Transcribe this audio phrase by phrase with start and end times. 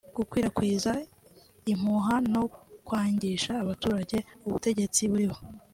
[0.17, 0.91] gukwirakwiza
[1.71, 2.43] impuha no
[2.87, 5.37] kwangisha abaturage ubutegetsi buriho